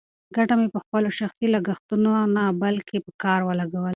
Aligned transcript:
ګټه 0.35 0.53
مې 0.59 0.67
په 0.75 0.79
خپلو 0.83 1.09
شخصي 1.19 1.47
لګښتونو 1.55 2.11
نه، 2.35 2.43
بلکې 2.61 2.97
په 3.05 3.11
کار 3.23 3.39
ولګوله. 3.45 3.89